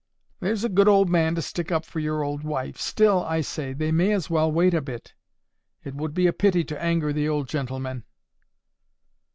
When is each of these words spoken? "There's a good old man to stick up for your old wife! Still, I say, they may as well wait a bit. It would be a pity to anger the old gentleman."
"There's 0.39 0.63
a 0.63 0.69
good 0.69 0.87
old 0.87 1.11
man 1.11 1.35
to 1.35 1.43
stick 1.43 1.71
up 1.71 1.85
for 1.85 1.99
your 1.99 2.23
old 2.23 2.43
wife! 2.43 2.75
Still, 2.77 3.23
I 3.23 3.41
say, 3.41 3.71
they 3.71 3.91
may 3.91 4.13
as 4.13 4.31
well 4.31 4.51
wait 4.51 4.73
a 4.73 4.81
bit. 4.81 5.13
It 5.83 5.93
would 5.93 6.15
be 6.15 6.25
a 6.25 6.33
pity 6.33 6.63
to 6.63 6.81
anger 6.83 7.13
the 7.13 7.29
old 7.29 7.47
gentleman." 7.47 8.05